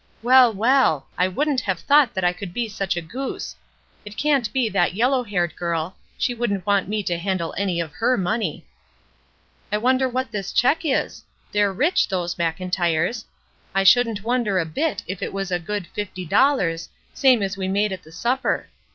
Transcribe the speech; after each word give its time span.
Well, 0.23 0.51
well! 0.51 1.05
I 1.15 1.27
wouldn't 1.27 1.61
have 1.61 1.79
thought 1.79 2.15
that 2.15 2.23
I 2.23 2.33
could 2.33 2.55
be 2.55 2.67
such 2.67 2.97
a 2.97 3.03
goose. 3.03 3.55
It 4.03 4.17
can't 4.17 4.51
be 4.51 4.67
that 4.67 4.95
yellow 4.95 5.21
haired 5.21 5.55
girl— 5.55 5.95
she 6.17 6.33
wouldn't 6.33 6.65
want 6.65 6.89
me 6.89 7.03
to 7.03 7.19
handle 7.19 7.53
any 7.55 7.79
of 7.79 7.91
her 7.91 8.17
money. 8.17 8.65
*' 9.15 9.71
I 9.71 9.77
wonder 9.77 10.09
what 10.09 10.31
this 10.31 10.53
check 10.53 10.79
is? 10.85 11.23
They're 11.51 11.71
rich, 11.71 12.07
those 12.07 12.33
Mclntyres. 12.33 13.25
I 13.75 13.83
shouldn't 13.83 14.23
wonder 14.23 14.57
a 14.57 14.65
bit 14.65 15.03
if 15.05 15.21
it 15.21 15.33
was 15.33 15.51
a 15.51 15.59
good 15.59 15.85
fifty 15.93 16.25
dollars, 16.25 16.89
same 17.13 17.43
as 17.43 17.55
we 17.55 17.67
made 17.67 17.91
at 17.91 18.01
the 18.01 18.11
supper. 18.11 18.69